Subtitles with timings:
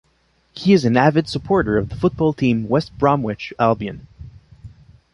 [0.53, 4.07] He is an avid supporter of the football team West Bromwich Albion.